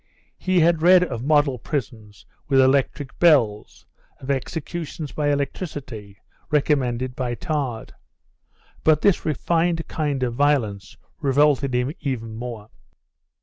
[0.39, 3.85] He had read of model prisons with electric bells,
[4.19, 6.17] of executions by electricity,
[6.49, 7.93] recommended by Tard;
[8.83, 12.71] but this refined kind of violence revolted him even more.